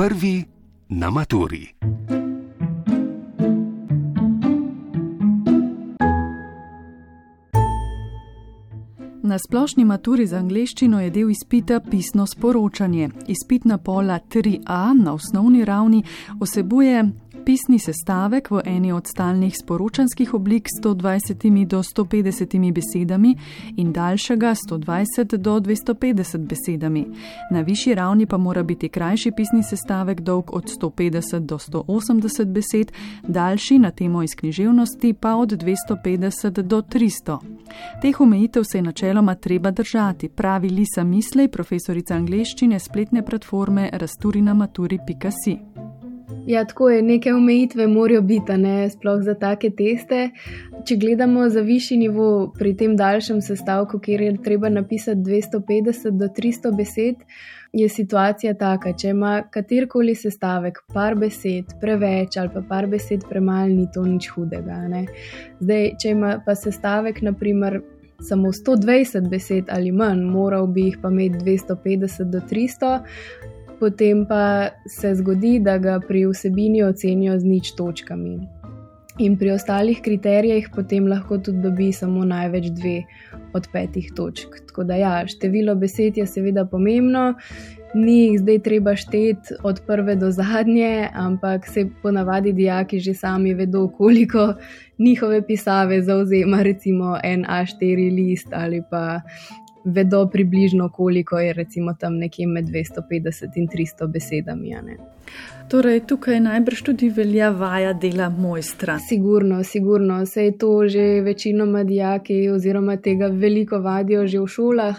Prvi 0.00 0.44
na 0.88 1.10
maturi. 1.10 1.74
Na 9.22 9.38
splošni 9.38 9.84
maturi 9.84 10.26
za 10.26 10.38
angleščino 10.38 11.00
je 11.00 11.10
del 11.10 11.30
izpita 11.30 11.80
pisno 11.90 12.26
sporočanje. 12.26 13.10
Izpitna 13.26 13.78
pola 13.78 14.18
3a 14.28 15.02
na 15.02 15.12
osnovni 15.12 15.64
ravni 15.64 16.02
vsebuje 16.40 17.04
Pisni 17.44 17.78
sestavek 17.78 18.50
v 18.50 18.60
eni 18.64 18.92
od 18.92 19.06
stalnih 19.06 19.54
sporočanskih 19.56 20.34
oblik 20.34 20.68
120 20.84 21.66
do 21.66 21.82
150 21.82 22.72
besedami 22.72 23.36
in 23.76 23.92
daljšega 23.92 24.54
120 24.54 25.36
do 25.36 25.60
250 25.60 26.38
besedami. 26.38 27.06
Na 27.50 27.60
višji 27.60 27.94
ravni 27.94 28.26
pa 28.26 28.36
mora 28.36 28.62
biti 28.62 28.88
krajši 28.88 29.32
pisni 29.36 29.62
sestavek 29.62 30.20
dolg 30.20 30.50
od 30.52 30.70
150 30.80 31.38
do 31.38 31.58
180 31.58 32.44
besed, 32.44 32.92
daljši 33.22 33.78
na 33.78 33.90
temo 33.90 34.22
iz 34.22 34.34
književnosti 34.36 35.12
pa 35.12 35.34
od 35.34 35.48
250 35.48 36.62
do 36.62 36.82
300. 36.82 37.38
Teh 38.02 38.20
omejitev 38.20 38.62
se 38.64 38.78
je 38.78 38.82
načeloma 38.82 39.34
treba 39.34 39.70
držati, 39.70 40.28
pravi 40.28 40.68
Lisa 40.68 41.04
Mislej, 41.04 41.48
profesorica 41.48 42.14
angleščine 42.14 42.78
spletne 42.78 43.24
platforme 43.24 43.90
rasturinamaturri.si. 43.92 45.89
Ja, 46.46 46.64
tako 46.64 46.88
je, 46.90 47.02
neke 47.02 47.34
omejitve 47.34 47.86
morajo 47.86 48.22
biti, 48.22 48.56
ne 48.58 48.90
sploh 48.90 49.22
za 49.22 49.34
take 49.34 49.70
teste. 49.70 50.30
Če 50.86 50.96
gledamo 50.96 51.48
za 51.48 51.60
višji 51.60 51.96
nivo 51.96 52.52
pri 52.58 52.74
tem 52.76 52.96
daljšem 52.96 53.40
sestavku, 53.44 53.98
kjer 53.98 54.20
je 54.20 54.36
treba 54.42 54.68
napisati 54.68 55.20
250 55.20 56.10
do 56.18 56.28
300 56.36 56.76
besed, 56.76 57.24
je 57.72 57.88
situacija 57.88 58.54
taka, 58.58 58.92
če 58.98 59.12
ima 59.14 59.34
katerkoli 59.52 60.14
sestavek 60.18 60.82
par 60.94 61.14
besed 61.14 61.76
preveč 61.80 62.36
ali 62.40 62.50
pa 62.54 62.62
par 62.68 62.88
besed 62.90 63.26
premalo, 63.28 63.68
ni 63.68 63.86
to 63.94 64.02
nič 64.06 64.30
hudega. 64.34 64.80
Ne? 64.90 65.04
Zdaj, 65.60 65.88
če 66.02 66.14
ima 66.16 66.36
pa 66.46 66.58
sestavek, 66.58 67.22
naprimer. 67.22 67.82
Samo 68.20 68.50
120 68.52 69.30
besed 69.32 69.70
ali 69.72 69.94
manj, 69.96 70.26
moral 70.28 70.66
bi 70.68 70.82
jih 70.90 70.98
pa 71.00 71.08
imeti 71.08 71.38
250 71.40 72.26
do 72.28 72.42
300, 72.50 72.90
potem 73.80 74.26
pa 74.28 74.70
se 74.86 75.14
zgodi, 75.14 75.58
da 75.64 75.78
ga 75.78 76.00
pri 76.08 76.26
vsebini 76.26 76.82
ocenijo 76.84 77.38
z 77.38 77.44
nič 77.44 77.74
točkami. 77.76 78.38
In 79.20 79.36
pri 79.36 79.50
ostalih 79.52 79.98
kriterijih 80.00 80.70
potem 80.74 81.08
lahko 81.08 81.38
tudi 81.38 81.60
dobi 81.60 81.90
samo 81.92 82.24
največ 82.24 82.70
dve 82.76 83.02
od 83.52 83.66
petih 83.72 84.12
točk. 84.16 84.60
Tako 84.68 84.84
da, 84.88 84.96
ja, 84.96 85.26
število 85.28 85.74
besed 85.76 86.16
je 86.16 86.26
seveda 86.26 86.64
pomembno, 86.64 87.34
ni 87.94 88.16
jih 88.20 88.38
zdaj 88.40 88.58
treba 88.64 88.94
šteti 88.96 89.58
od 89.66 89.80
prve 89.86 90.14
do 90.16 90.30
zadnje, 90.30 91.08
ampak 91.14 91.66
se 91.66 91.88
ponavadi 92.02 92.52
dijaki 92.52 93.00
že 93.00 93.14
sami 93.14 93.54
vedo, 93.54 93.88
koliko 93.88 94.54
njihove 94.98 95.42
pisave 95.46 96.02
zauzema, 96.02 96.62
recimo 96.62 97.18
en 97.24 97.44
A4 97.44 98.14
list 98.14 98.48
ali 98.52 98.82
pa 98.90 99.20
vedo 99.84 100.28
približno, 100.32 100.88
koliko 100.88 101.38
je 101.38 101.52
recimo 101.52 101.94
tam 102.00 102.16
nekje 102.18 102.46
med 102.46 102.64
250 102.64 103.56
in 103.56 103.68
300 103.68 104.06
besedami. 104.06 104.70
Torej, 105.70 106.00
tukaj 106.06 106.40
najbrž 106.42 106.82
tudi 106.82 107.08
velja 107.14 107.50
vaja 107.54 107.92
dela 107.92 108.28
mojstra. 108.28 108.98
Sigurno, 108.98 109.62
sigurno. 109.64 110.26
Se 110.26 110.44
je 110.44 110.58
to 110.58 110.88
že 110.88 111.20
večinoma 111.20 111.84
dijaki 111.84 112.48
oziroma 112.50 112.96
tega 112.96 113.26
veliko 113.26 113.78
vadijo 113.78 114.26
že 114.26 114.40
v 114.40 114.46
šolah, 114.46 114.96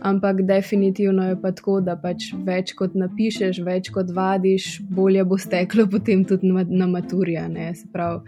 ampak 0.00 0.42
definitivno 0.42 1.28
je 1.28 1.40
pa 1.42 1.52
tako, 1.52 1.80
da 1.80 1.96
pač 1.96 2.32
več 2.34 2.74
kot 2.76 2.94
napišeš, 2.94 3.62
več 3.64 3.90
kot 3.90 4.12
vadiš, 4.12 4.80
bolje 4.90 5.24
bo 5.24 5.38
steklo 5.38 5.86
potem 5.86 6.24
tudi 6.24 6.52
na, 6.52 6.64
na 6.68 6.86
maturja. 6.86 7.48
Se 7.74 7.88
pravi 7.92 8.20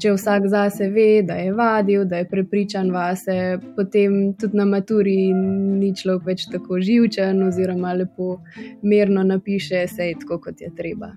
če 0.00 0.14
vsak 0.16 0.46
zase 0.48 0.88
ve, 0.92 1.22
da 1.26 1.34
je 1.40 1.52
vadil, 1.52 2.04
da 2.04 2.22
je 2.22 2.28
prepričan 2.28 2.90
vase, 2.94 3.58
potem 3.76 4.32
tudi 4.40 4.56
na 4.56 4.64
maturi 4.64 5.32
ni 5.34 5.92
človek 5.96 6.32
več 6.32 6.48
tako 6.52 6.80
živčen, 6.80 7.42
oziroma 7.48 7.92
lepo 7.98 8.38
mirno 8.82 9.24
napiše, 9.26 9.86
sej 9.88 10.18
tako, 10.22 10.40
kot 10.48 10.60
je 10.60 10.72
treba. 10.76 11.12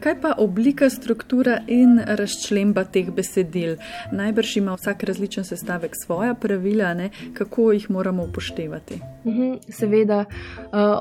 Kaj 0.00 0.20
pa 0.20 0.34
oblika, 0.38 0.90
struktura 0.90 1.60
in 1.66 2.00
razčlemba 2.06 2.84
teh 2.84 3.10
besedil? 3.10 3.76
Najbrž 4.12 4.56
ima 4.56 4.74
vsak 4.74 5.02
različen 5.02 5.44
sestavek 5.44 5.96
svoja 6.04 6.34
pravila, 6.34 6.94
ne? 6.94 7.10
kako 7.34 7.72
jih 7.72 7.90
moramo 7.90 8.24
upoštevati. 8.24 9.00
Mhm, 9.26 9.52
seveda, 9.68 10.24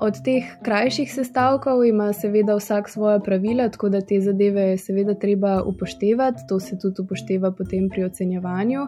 od 0.02 0.24
teh 0.25 0.44
krajših 0.64 1.14
sestavkov 1.14 1.86
ima 1.86 2.14
seveda 2.14 2.56
vsak 2.56 2.90
svoja 2.90 3.19
pravila, 3.19 3.69
tako 3.69 3.90
da 3.90 4.02
te 4.02 4.22
zadeve 4.22 4.62
je 4.62 4.78
seveda 4.78 5.14
treba 5.14 5.64
upoštevati. 5.64 6.48
To 6.50 6.59
se 6.59 6.80
tudi 6.80 7.02
upošteva 7.02 7.52
potem 7.52 7.90
pri 7.90 8.03
ocenjevanju. 8.03 8.88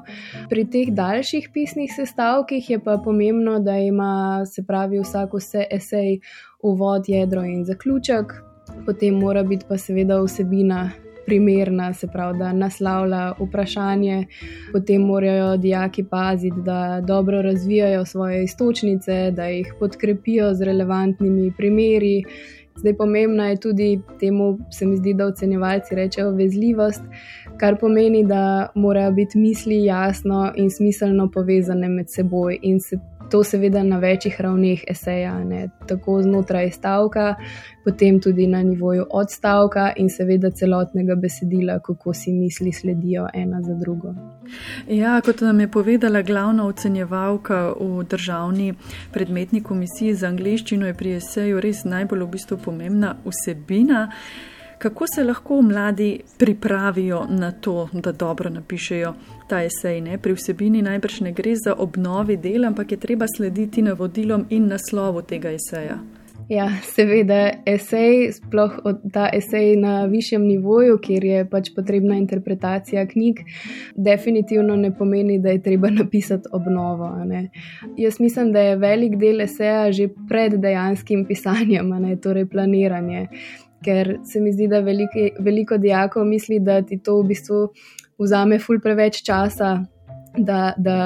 Pri 0.50 0.66
teh 0.70 0.94
daljših 0.94 1.50
pisnih 1.54 1.92
sestavkih 1.96 2.70
je 2.70 2.80
pa 2.84 2.98
pomembno, 3.04 3.60
da 3.60 3.78
ima 3.78 4.46
se 4.46 4.64
pravi 4.68 5.00
vsak 5.00 5.34
vse 5.34 5.66
esej, 5.72 6.20
uvod, 6.64 7.04
jedro 7.08 7.44
in 7.44 7.66
zaključek, 7.66 8.51
potem 8.86 9.16
mora 9.16 9.44
biti 9.44 9.66
pa 9.70 9.78
seveda 9.78 10.22
vsebina. 10.22 10.90
Primerna, 11.26 11.94
se 11.94 12.08
pravi, 12.08 12.40
da 12.40 12.48
naslavlja 12.54 13.36
vprašanje, 13.40 14.26
potem 14.72 15.02
morajo 15.02 15.58
dijaki 15.58 16.04
paziti, 16.04 16.62
da 16.66 17.02
dobro 17.08 17.42
razvijajo 17.42 18.06
svoje 18.06 18.44
istočnice, 18.44 19.32
da 19.32 19.46
jih 19.46 19.76
podkrepijo 19.80 20.54
z 20.54 20.66
relevantnimi 20.66 21.54
primeri. 21.58 22.24
Zdaj, 22.76 22.98
pomembna 22.98 23.48
je 23.48 23.60
tudi 23.60 24.02
temu, 24.20 24.58
se 24.72 24.86
mi 24.86 24.98
zdi, 24.98 25.14
da 25.14 25.26
ocenjevalci 25.26 25.96
rečejo 25.96 26.32
vezljivost, 26.32 27.02
kar 27.58 27.78
pomeni, 27.80 28.26
da 28.26 28.72
morajo 28.76 29.12
biti 29.12 29.38
misli 29.38 29.84
jasno 29.86 30.52
in 30.56 30.70
smiselno 30.70 31.32
povezane 31.32 31.90
med 31.90 32.10
seboj 32.10 32.60
in 32.62 32.80
se 32.80 32.98
to 33.32 33.44
seveda 33.44 33.84
na 33.84 33.98
večjih 33.98 34.42
ravneh 34.42 34.84
eseja, 34.88 35.44
ne? 35.44 35.70
tako 35.88 36.22
znotraj 36.22 36.72
stavka, 36.72 37.36
potem 37.84 38.20
tudi 38.22 38.48
na 38.48 38.64
nivoju 38.64 39.06
odstavka 39.10 39.92
in 39.96 40.10
seveda 40.10 40.52
celotnega 40.52 41.16
besedila, 41.16 41.80
kako 41.80 42.14
si 42.14 42.34
misli 42.34 42.72
sledijo 42.72 43.28
ena 43.34 43.62
za 43.62 43.76
drugo. 43.76 44.14
Ja, 44.88 45.22
kot 45.26 45.42
nam 45.42 45.60
je 45.60 45.72
povedala 45.72 46.22
glavna 46.22 46.68
ocenjevalka 46.68 47.74
v 47.80 48.04
državni 48.04 48.74
predmetni 49.14 49.64
komisiji 49.64 50.14
za 50.14 50.28
angliščino, 50.28 50.88
je 50.88 50.94
pri 50.94 51.16
eseju 51.18 51.62
res 51.62 51.84
najbolj 51.84 52.24
v 52.24 52.32
bistvu 52.38 52.58
pomembna 52.58 53.16
vsebina. 53.26 54.10
Kako 54.82 55.06
se 55.16 55.24
lahko 55.24 55.62
mladi 55.62 56.20
pripravijo 56.38 57.26
na 57.30 57.52
to, 57.52 57.90
da 57.94 58.12
dobro 58.12 58.50
napišejo 58.50 59.14
ta 59.50 59.60
esej? 59.64 60.02
Ne? 60.02 60.18
Pri 60.18 60.34
vsebini 60.34 60.82
najbrž 60.82 61.20
ne 61.22 61.32
gre 61.32 61.54
za 61.56 61.76
obnovi 61.78 62.38
dela, 62.38 62.68
ampak 62.68 62.92
je 62.92 62.98
treba 62.98 63.28
slediti 63.38 63.82
navodilom 63.82 64.46
in 64.50 64.66
naslovu 64.68 65.22
tega 65.22 65.54
eseja. 65.54 66.00
Ja, 66.50 66.66
seveda, 66.96 67.52
esej, 67.66 68.32
sploh 68.40 68.82
ta 69.14 69.30
esej 69.34 69.76
na 69.78 70.06
višjem 70.10 70.48
nivoju, 70.48 70.98
kjer 70.98 71.26
je 71.26 71.46
pač 71.50 71.70
potrebna 71.76 72.18
interpretacija 72.18 73.06
knjig, 73.08 73.46
definitivno 73.96 74.76
ne 74.76 74.96
pomeni, 74.98 75.40
da 75.40 75.54
je 75.54 75.62
treba 75.62 75.94
napisati 76.02 76.50
obnovo. 76.52 77.14
Jaz 77.98 78.20
mislim, 78.20 78.52
da 78.52 78.60
je 78.60 78.78
velik 78.78 79.20
del 79.22 79.46
eseja 79.46 79.92
že 79.92 80.10
pred 80.30 80.58
dejanskim 80.58 81.28
pisanjem, 81.30 81.94
torej 82.22 82.50
planiranje 82.50 83.28
ker 83.84 84.18
se 84.26 84.40
mi 84.40 84.54
zdi, 84.54 84.68
da 84.72 84.82
veliki, 84.86 85.32
veliko 85.40 85.78
dijakov 85.78 86.26
misli, 86.26 86.60
da 86.60 86.82
ti 86.82 87.00
to 87.04 87.22
v 87.22 87.32
bistvu 87.34 87.62
vzame 88.22 88.60
ful 88.60 88.80
preveč 88.82 89.22
časa, 89.26 89.78
da, 90.38 90.74
da 90.78 90.98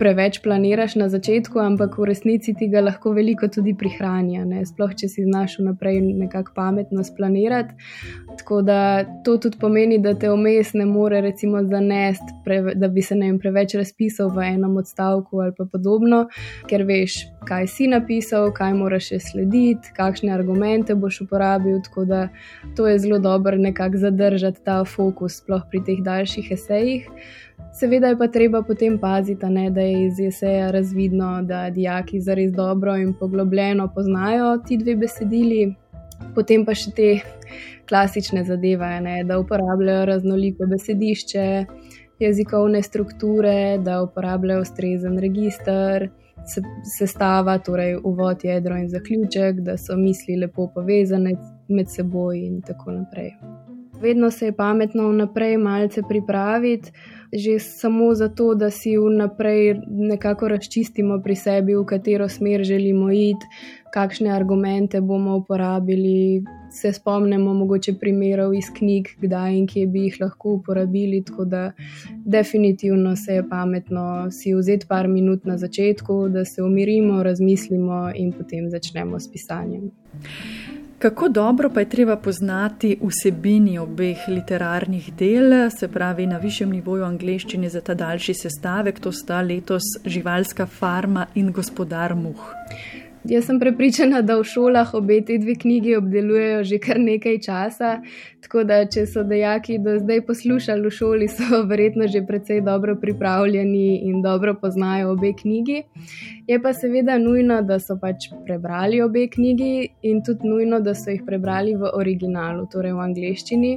preveč 0.00 0.40
planiraš 0.40 0.94
na 0.96 1.08
začetku, 1.12 1.60
ampak 1.60 1.98
v 2.00 2.08
resnici 2.08 2.54
ti 2.56 2.70
ga 2.72 2.80
lahko 2.80 3.12
veliko 3.12 3.50
tudi 3.52 3.74
prihranja, 3.76 4.46
ne? 4.48 4.62
sploh 4.64 4.94
če 4.96 5.10
si 5.12 5.24
znaš 5.26 5.58
vnaprej 5.60 6.00
nekako 6.22 6.54
pametno 6.56 7.04
splanirati. 7.04 7.76
Tako 8.40 8.62
da 8.64 8.78
to 9.24 9.36
tudi 9.36 9.60
pomeni, 9.60 9.98
da 10.00 10.14
te 10.16 10.30
vmes 10.32 10.72
ne 10.74 10.86
more 10.88 11.20
recimo 11.20 11.60
zanest, 11.68 12.32
pre, 12.44 12.62
da 12.74 12.88
bi 12.88 13.04
se 13.04 13.18
ne 13.18 13.28
vem 13.28 13.36
preveč 13.42 13.76
razpisal 13.76 14.32
v 14.32 14.46
enem 14.54 14.78
odstavku 14.80 15.42
ali 15.44 15.52
pa 15.58 15.68
podobno, 15.68 16.22
ker 16.70 16.86
veš, 16.88 17.20
kaj 17.44 17.68
si 17.68 17.90
napisal, 17.92 18.48
kaj 18.56 18.72
moraš 18.80 19.10
še 19.12 19.20
slediti, 19.28 19.92
kakšne 19.96 20.32
argumente 20.32 20.96
boš 20.96 21.20
uporabil. 21.26 21.76
Tako 21.84 22.06
da 22.08 22.22
to 22.76 22.88
je 22.88 22.98
zelo 23.04 23.20
dobro 23.20 23.60
nekako 23.60 24.00
zadržati 24.00 24.64
ta 24.64 24.80
fokus, 24.88 25.42
sploh 25.44 25.68
pri 25.68 25.84
teh 25.84 26.00
daljših 26.04 26.52
esejih. 26.56 27.12
Seveda 27.72 28.08
je 28.08 28.18
pa 28.18 28.26
treba 28.26 28.62
potem 28.62 28.98
paziti, 28.98 29.46
ne, 29.46 29.70
da 29.70 29.80
je 29.80 29.89
iz 29.92 30.20
eseja 30.20 30.70
razvidno, 30.70 31.42
da 31.42 31.70
dijaki 31.70 32.20
zares 32.20 32.52
dobro 32.52 32.96
in 32.96 33.14
poglobljeno 33.20 33.88
poznajo 33.94 34.58
ti 34.66 34.76
dve 34.76 34.96
besedili, 34.96 35.74
potem 36.34 36.64
pa 36.64 36.74
še 36.74 36.90
te 36.96 37.08
klasične 37.88 38.44
zadeve, 38.44 39.00
ne, 39.00 39.16
da 39.24 39.38
uporabljajo 39.38 40.04
raznoliko 40.04 40.66
besedišče, 40.70 41.46
jezikovne 42.20 42.82
strukture, 42.82 43.78
da 43.78 44.02
uporabljajo 44.02 44.62
ustrezen 44.62 45.18
registr, 45.18 46.08
sestava, 46.98 47.58
torej 47.58 47.96
uvod, 48.04 48.44
jedro 48.44 48.76
in 48.76 48.88
zaključek, 48.88 49.60
da 49.66 49.76
so 49.78 49.96
misli 49.96 50.36
lepo 50.40 50.68
povezane 50.74 51.34
med 51.68 51.90
seboj 51.90 52.38
in 52.38 52.62
tako 52.62 52.96
naprej. 53.00 53.34
Vedno 54.00 54.30
se 54.30 54.46
je 54.46 54.56
pametno 54.56 55.08
vnaprej 55.08 55.56
malce 55.56 56.02
pripraviti, 56.08 56.92
že 57.32 57.58
samo 57.58 58.14
zato, 58.14 58.54
da 58.54 58.70
si 58.70 58.96
vnaprej 58.98 59.80
nekako 59.86 60.48
razčistimo 60.48 61.20
pri 61.22 61.36
sebi, 61.36 61.76
v 61.76 61.84
katero 61.84 62.28
smer 62.28 62.64
želimo 62.64 63.10
iti, 63.10 63.46
kakšne 63.94 64.30
argumente 64.30 65.00
bomo 65.00 65.36
uporabili, 65.36 66.44
se 66.70 66.92
spomnimo 66.92 67.54
mogoče 67.54 67.94
primerov 68.00 68.54
iz 68.54 68.70
knjig, 68.78 69.08
kdaj 69.20 69.56
in 69.56 69.66
kje 69.66 69.86
bi 69.86 70.04
jih 70.04 70.16
lahko 70.20 70.54
uporabili. 70.58 71.22
Tako 71.24 71.44
da 71.44 71.72
definitivno 72.24 73.16
se 73.16 73.34
je 73.34 73.48
pametno 73.48 74.30
si 74.30 74.54
vzeti 74.54 74.86
par 74.88 75.08
minut 75.08 75.44
na 75.44 75.58
začetku, 75.58 76.28
da 76.28 76.44
se 76.44 76.62
umirimo, 76.62 77.22
razmislimo 77.22 78.10
in 78.14 78.32
potem 78.32 78.70
začnemo 78.70 79.20
s 79.20 79.32
pisanjem. 79.32 79.90
Kako 81.00 81.28
dobro 81.28 81.70
pa 81.74 81.80
je 81.80 81.88
treba 81.88 82.16
poznati 82.16 82.98
vsebini 83.02 83.78
obeh 83.78 84.18
literarnih 84.28 85.12
del, 85.14 85.70
se 85.70 85.88
pravi 85.88 86.26
na 86.26 86.36
višjem 86.38 86.70
nivoju 86.70 87.04
angleščine 87.04 87.68
za 87.68 87.80
ta 87.80 87.94
daljši 87.94 88.34
sestavek, 88.34 89.00
to 89.00 89.12
sta 89.12 89.40
letos 89.40 89.86
živalska 90.04 90.66
farma 90.66 91.26
in 91.34 91.52
gospodar 91.56 92.14
muh. 92.14 92.52
Jaz 93.24 93.44
sem 93.44 93.58
prepričana, 93.60 94.22
da 94.24 94.38
v 94.38 94.44
šolah 94.48 94.94
obe 94.96 95.18
te 95.28 95.34
dve 95.38 95.52
knjigi 95.60 95.96
obdelujejo 95.96 96.62
že 96.64 96.78
kar 96.80 96.96
nekaj 97.00 97.36
časa, 97.44 97.90
tako 98.40 98.62
da 98.64 98.78
če 98.88 99.04
so 99.06 99.24
dejaki 99.28 99.76
do 99.84 99.98
zdaj 100.00 100.22
poslušali 100.24 100.86
v 100.86 100.92
šoli, 100.98 101.28
so 101.28 101.60
verjetno 101.72 102.08
že 102.08 102.22
precej 102.26 102.62
dobro 102.64 102.96
pripravljeni 102.96 104.00
in 104.08 104.22
dobro 104.22 104.54
poznajo 104.62 105.12
obe 105.12 105.34
knjigi. 105.36 105.82
Je 106.48 106.62
pa 106.62 106.72
seveda 106.72 107.18
nujno, 107.18 107.60
da 107.62 107.76
so 107.78 107.98
pač 108.00 108.30
prebrali 108.46 109.02
obe 109.04 109.26
knjigi 109.28 109.88
in 110.02 110.24
tudi 110.24 110.48
nujno, 110.48 110.80
da 110.80 110.94
so 110.94 111.12
jih 111.12 111.20
prebrali 111.26 111.76
v 111.76 111.92
originalu, 111.92 112.70
torej 112.72 112.96
v 112.96 113.04
angleščini. 113.04 113.74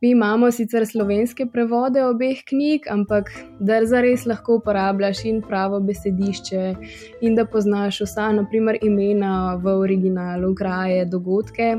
Mi 0.00 0.10
imamo 0.10 0.50
sicer 0.50 0.84
slovenske 0.86 1.46
prevode 1.50 2.04
obeh 2.06 2.44
knjig, 2.46 2.84
ampak 2.90 3.32
da 3.58 3.80
res 3.82 4.26
lahko 4.30 4.60
uporabljaš 4.60 5.24
in 5.26 5.40
pravo 5.42 5.80
besedišče, 5.82 6.62
in 7.20 7.34
da 7.34 7.44
poznaš 7.44 7.98
vsa, 8.04 8.28
naprimer, 8.36 8.78
imena 8.82 9.56
v 9.58 9.74
originalu, 9.74 10.54
kraje, 10.54 11.04
dogodke. 11.04 11.72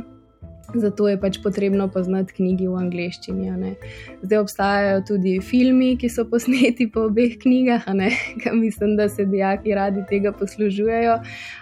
Zato 0.76 1.08
je 1.08 1.18
pač 1.20 1.40
potrebno 1.44 1.88
poznati 1.88 2.34
knjigi 2.34 2.68
v 2.68 2.78
angleščini. 2.78 3.74
Zdaj 4.22 4.38
obstajajo 4.38 5.02
tudi 5.08 5.40
filmi, 5.42 5.96
ki 5.98 6.10
so 6.10 6.26
posneti 6.30 6.90
po 6.92 7.08
obeh 7.10 7.38
knjigah, 7.42 7.88
ki 8.42 8.54
mislim, 8.54 8.96
da 8.98 9.10
se 9.10 9.26
dijaki 9.26 9.74
radi 9.76 10.06
tega 10.10 10.32
poslužujejo. 10.32 11.20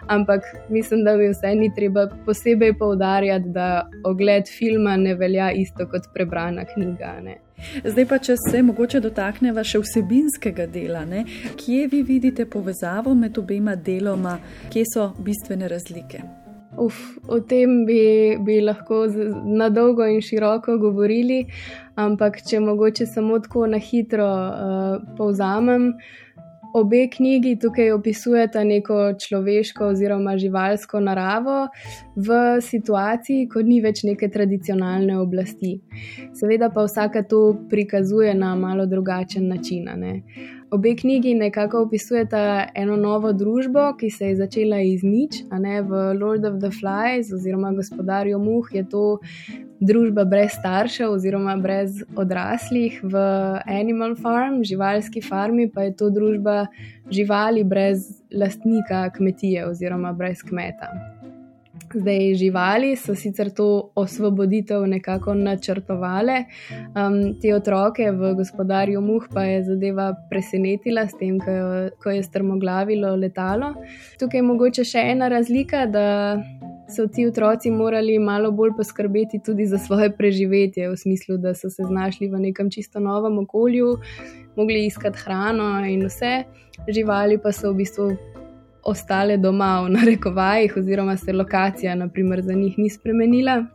Ampak 0.07 0.43
mislim, 0.69 1.03
da 1.03 1.17
bi 1.17 1.31
vse 1.31 1.55
ni 1.55 1.71
treba 1.75 2.07
posebej 2.25 2.77
poudarjati, 2.77 3.49
da 3.49 3.89
ogled 4.05 4.47
filma 4.47 4.97
ne 4.97 5.15
velja 5.15 5.51
isto 5.51 5.87
kot 5.87 6.11
prebrana 6.13 6.65
knjiga. 6.65 7.15
Zdaj 7.85 8.05
pa, 8.05 8.19
če 8.21 8.35
se 8.37 8.61
mogoče 8.61 8.99
dotakneva 9.01 9.63
še 9.65 9.81
vsebinskega 9.81 10.67
dela, 10.69 11.05
ne? 11.09 11.23
kje 11.57 11.87
vi 11.91 12.03
vidite 12.05 12.45
povezavo 12.45 13.15
med 13.17 13.37
obema 13.37 13.75
deloma, 13.75 14.37
kje 14.73 14.85
so 14.93 15.07
bistvene 15.17 15.71
razlike? 15.71 16.46
Uf, 16.77 16.97
o 17.27 17.39
tem 17.39 17.85
bi, 17.87 18.37
bi 18.45 18.59
lahko 18.61 19.05
na 19.59 19.69
dolgo 19.73 20.05
in 20.05 20.21
široko 20.21 20.77
govorili, 20.77 21.39
ampak 21.97 22.43
če 22.45 22.59
mogoče 22.61 23.07
samo 23.09 23.39
tako 23.41 23.65
na 23.71 23.79
hitro 23.81 24.27
uh, 24.27 25.07
povzamem. 25.17 25.91
Obe 26.73 27.07
knjigi 27.07 27.55
tukaj 27.59 27.91
opisujeta 27.91 28.63
neko 28.63 29.13
človeško 29.19 29.87
oziroma 29.87 30.37
živalsko 30.37 30.99
naravo 30.99 31.67
v 32.15 32.37
situaciji, 32.61 33.47
ko 33.49 33.61
ni 33.61 33.79
več 33.81 34.03
neke 34.03 34.29
tradicionalne 34.29 35.17
oblasti. 35.19 35.77
Seveda 36.35 36.69
pa 36.73 36.83
vsaka 36.85 37.23
to 37.23 37.41
prikazuje 37.69 38.33
na 38.35 38.55
malo 38.55 38.85
drugačen 38.85 39.47
način. 39.47 39.87
Obe 40.71 40.95
knjigi 40.95 41.33
nekako 41.33 41.81
opisujeta 41.87 42.67
eno 42.75 42.95
novo 42.95 43.31
družbo, 43.33 43.93
ki 43.99 44.09
se 44.09 44.25
je 44.25 44.35
začela 44.35 44.81
iz 44.83 45.03
nič, 45.03 45.43
a 45.49 45.59
ne 45.59 45.81
v 45.81 46.13
Lord 46.19 46.45
of 46.45 46.59
the 46.59 46.71
Flies 46.71 47.31
oziroma 47.33 47.71
Gospodarju 47.71 48.39
Muh 48.39 48.67
je 48.73 48.83
to 48.89 49.19
družba 49.79 50.25
brez 50.25 50.55
staršev 50.57 51.11
oziroma 51.13 51.57
brez 51.61 52.01
odraslih, 52.15 52.99
v 53.03 53.21
Animal 53.65 54.15
Farm, 54.15 54.63
živalski 54.63 55.21
farmi, 55.21 55.69
pa 55.69 55.87
je 55.87 55.95
to 55.95 56.09
družba 56.09 56.65
živali 57.11 57.63
brez 57.63 58.23
lastnika 58.33 59.09
kmetije 59.15 59.67
oziroma 59.67 60.13
brez 60.13 60.41
kmeta. 60.41 60.91
Zdaj, 61.93 62.33
živali 62.35 62.95
so 62.99 63.15
sicer 63.15 63.49
to 63.55 63.91
osvoboditev 63.95 64.83
nekako 64.87 65.33
načrtovale, 65.33 66.43
um, 66.91 67.37
te 67.41 67.53
otroke 67.55 68.11
v 68.11 68.33
gospodarju 68.35 69.01
muh 69.01 69.27
pa 69.33 69.45
je 69.47 69.63
zadeva 69.63 70.09
presenetila 70.29 71.07
s 71.07 71.15
tem, 71.19 71.39
ko, 71.39 71.53
ko 72.03 72.11
je 72.11 72.23
strmoglavilo 72.23 73.15
letalo. 73.15 73.71
Tukaj 74.19 74.41
je 74.41 74.43
mogoče 74.43 74.83
še 74.83 75.05
ena 75.13 75.29
razlika, 75.31 75.85
da 75.85 76.07
so 76.95 77.07
ti 77.07 77.25
otroci 77.27 77.71
morali 77.71 78.19
malo 78.19 78.51
bolj 78.51 78.71
poskrbeti 78.77 79.39
tudi 79.45 79.65
za 79.65 79.77
svoje 79.77 80.09
preživetje, 80.17 80.89
v 80.89 80.97
smislu, 80.97 81.37
da 81.37 81.53
so 81.53 81.69
se 81.69 81.83
znašli 81.83 82.27
v 82.27 82.39
nekem 82.39 82.71
čisto 82.71 82.99
novem 82.99 83.37
okolju, 83.39 83.97
mogli 84.55 84.85
iskati 84.85 85.17
hrano 85.17 85.85
in 85.85 86.05
vse. 86.05 86.43
Živali 86.87 87.37
pa 87.43 87.51
so 87.51 87.71
v 87.71 87.83
bistvu 87.83 88.11
ostale 88.83 89.37
doma 89.37 89.81
v 89.81 89.89
narekovajih, 89.89 90.77
oziroma 90.77 91.17
se 91.17 91.33
lokacija, 91.33 91.95
naprimer, 91.95 92.41
za 92.41 92.53
njih 92.53 92.77
ni 92.77 92.89
spremenila. 92.89 93.65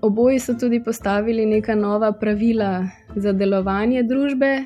Oboji 0.00 0.38
so 0.38 0.54
tudi 0.54 0.82
postavili 0.84 1.46
neka 1.46 1.74
nova 1.74 2.12
pravila 2.12 2.84
za 3.16 3.32
delovanje 3.32 4.02
družbe, 4.02 4.64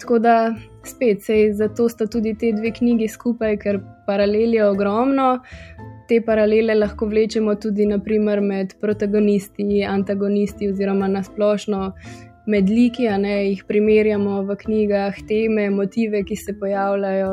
tako 0.00 0.18
da 0.18 0.54
spet 0.84 1.22
se 1.22 1.52
zato 1.52 1.88
sta 1.88 2.06
tudi 2.06 2.34
te 2.38 2.52
dve 2.52 2.72
knjigi 2.72 3.08
skupaj, 3.08 3.56
ker 3.56 3.80
paralel 4.06 4.54
je 4.54 4.66
ogromno. 4.66 5.38
Te 6.08 6.20
paralele 6.20 6.74
lahko 6.74 7.06
vlečemo 7.06 7.54
tudi 7.54 7.86
naprimer, 7.86 8.40
med 8.40 8.74
protagonisti, 8.80 9.84
antagonisti, 9.88 10.68
oziroma 10.68 11.08
nasplošno 11.08 11.92
med 12.46 12.70
liki, 12.70 13.06
ne 13.22 13.36
jih 13.46 13.62
primerjamo 13.68 14.40
v 14.48 14.56
knjigah, 14.64 15.22
teme, 15.28 15.68
motive, 15.70 16.24
ki 16.26 16.36
se 16.36 16.56
pojavljajo, 16.58 17.32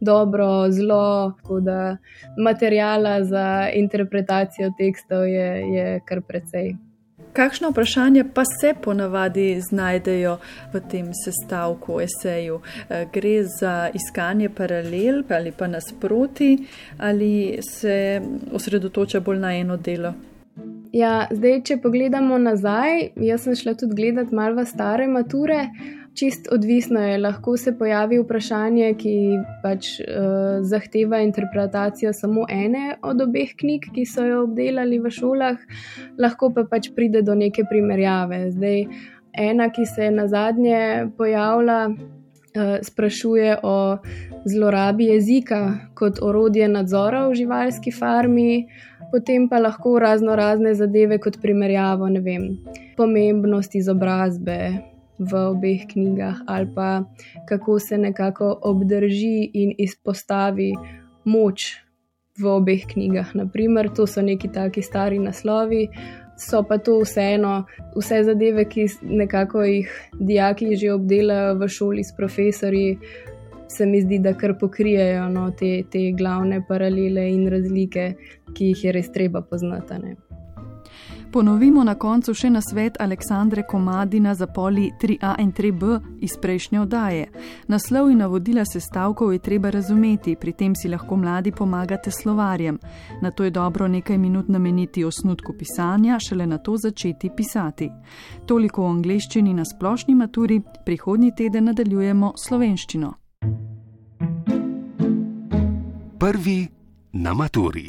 dobro, 0.00 0.48
zlo. 0.70 1.32
Tako 1.40 1.60
da 1.60 1.96
materijala 2.38 3.18
za 3.24 3.68
interpretacijo 3.74 4.72
tekstov 4.78 5.26
je, 5.28 5.50
je 5.76 6.00
kar 6.06 6.22
precej. 6.28 6.74
Kakšno 7.32 7.70
vprašanje 7.70 8.24
pa 8.34 8.42
se 8.44 8.74
ponavadi 8.82 9.60
znajdejo 9.60 10.36
v 10.72 10.80
tem 10.90 11.06
sestavku, 11.24 12.00
eseju? 12.00 12.60
Eh, 12.88 13.06
gre 13.12 13.44
za 13.60 13.90
iskanje 13.94 14.48
paralel 14.48 15.22
ali 15.28 15.52
pa 15.52 15.66
nasproti, 15.66 16.58
ali 16.98 17.58
se 17.70 18.20
osredotoča 18.52 19.20
bolj 19.20 19.38
na 19.38 19.54
eno 19.56 19.76
delo? 19.76 20.12
Ja, 20.92 21.26
zdaj, 21.30 21.62
če 21.64 21.76
pogledamo 21.80 22.36
nazaj, 22.38 23.08
jaz 23.16 23.46
sem 23.46 23.56
šla 23.56 23.72
tudi 23.80 23.96
gledati 23.96 24.34
malo 24.34 24.64
stare 24.68 25.06
mature. 25.08 25.70
Čist 26.14 26.48
odvisno 26.52 27.00
je, 27.00 27.18
lahko 27.18 27.56
se 27.56 27.72
pojavi 27.78 28.18
vprašanje, 28.20 28.90
ki 29.00 29.14
pač 29.62 29.94
uh, 30.00 30.60
zahteva 30.60 31.22
interpretacijo 31.24 32.12
samo 32.12 32.44
ene 32.50 32.98
od 33.02 33.24
obeh 33.24 33.54
knjig, 33.56 33.88
ki 33.94 34.04
so 34.06 34.26
jo 34.26 34.42
obdelali 34.44 35.00
v 35.00 35.10
šolah, 35.10 35.56
lahko 36.20 36.52
pa 36.52 36.66
pač 36.68 36.90
pride 36.96 37.24
do 37.24 37.34
neke 37.34 37.64
primerjave. 37.70 38.44
Zdaj, 38.52 38.84
ena, 39.32 39.70
ki 39.72 39.86
se 39.88 40.10
je 40.10 40.12
na 40.12 40.28
zadnje 40.28 40.82
pojavila, 41.16 41.80
uh, 41.88 42.76
sprašuje 42.84 43.58
o 43.62 43.76
zlorabi 44.44 45.08
jezika 45.14 45.62
kot 45.96 46.20
orodje 46.20 46.68
nadzora 46.68 47.28
v 47.28 47.40
živalski 47.40 47.92
farmi 47.94 48.66
potem 49.12 49.48
pa 49.48 49.58
lahko 49.60 49.98
razno 50.00 50.36
razne 50.36 50.72
zadeve 50.74 51.18
kot 51.20 51.36
primerjavo, 51.42 52.08
ne 52.08 52.20
vem, 52.24 52.48
pomembnost 52.96 53.74
izobrazbe 53.76 54.91
v 55.18 55.34
obeh 55.52 55.86
knjigah 55.92 56.42
ali 56.46 56.68
pa 56.74 57.04
kako 57.48 57.78
se 57.78 57.98
nekako 57.98 58.58
obdrži 58.62 59.50
in 59.54 59.74
izpostavi 59.78 60.72
moč 61.24 61.76
v 62.38 62.46
obeh 62.48 62.86
knjigah. 62.86 63.34
Naprimer, 63.34 63.90
to 63.92 64.06
so 64.06 64.22
neki 64.22 64.48
taki 64.52 64.82
stari 64.82 65.18
naslovi. 65.18 65.88
So 66.36 66.62
pa 66.64 66.78
to 66.78 66.96
vseeno, 67.04 67.66
vse 67.94 68.22
zadeve, 68.24 68.64
ki 68.64 68.86
nekako 69.02 69.62
jih 69.62 69.90
dijaki 70.18 70.76
že 70.76 70.94
obdelajo 70.94 71.58
v 71.60 71.68
šoli 71.68 72.04
s 72.04 72.16
profesori, 72.16 72.98
se 73.68 73.86
mi 73.86 74.00
zdi, 74.00 74.18
da 74.18 74.34
kar 74.34 74.56
pokrijejo 74.58 75.28
no, 75.28 75.50
te, 75.50 75.82
te 75.90 76.10
glavne 76.18 76.62
paralele 76.68 77.28
in 77.30 77.46
razlike, 77.52 78.12
ki 78.54 78.72
jih 78.72 78.84
je 78.84 78.92
res 78.92 79.12
treba 79.12 79.42
poznati. 79.42 80.00
Ne. 80.02 80.16
Ponovimo 81.32 81.84
na 81.84 81.94
koncu 81.94 82.34
še 82.36 82.50
na 82.52 82.60
svet 82.60 82.98
Aleksandre 83.00 83.62
Komadina 83.64 84.34
za 84.34 84.46
poli 84.46 84.90
3a 85.00 85.30
in 85.40 85.52
3b 85.52 86.00
iz 86.20 86.34
prejšnje 86.36 86.80
oddaje. 86.80 87.30
Naslov 87.72 88.10
in 88.12 88.18
navodila 88.20 88.64
sestavkov 88.68 89.32
je 89.32 89.38
treba 89.38 89.70
razumeti, 89.70 90.36
pri 90.36 90.52
tem 90.52 90.74
si 90.76 90.90
lahko 90.92 91.16
mladi 91.16 91.52
pomagate 91.52 92.10
slovarjem. 92.10 92.78
Na 93.22 93.30
to 93.30 93.44
je 93.44 93.50
dobro 93.50 93.88
nekaj 93.88 94.18
minut 94.18 94.48
nameniti 94.48 95.04
osnutku 95.04 95.56
pisanja, 95.58 96.18
šele 96.20 96.46
na 96.46 96.58
to 96.58 96.76
začeti 96.76 97.30
pisati. 97.36 97.88
Toliko 98.46 98.84
o 98.84 98.92
angleščini 98.92 99.54
na 99.54 99.64
splošni 99.64 100.14
maturi, 100.14 100.60
prihodnji 100.84 101.32
teden 101.36 101.64
nadaljujemo 101.64 102.34
slovenščino. 102.36 103.14
Prvi 106.18 106.68
na 107.12 107.34
maturi. 107.34 107.88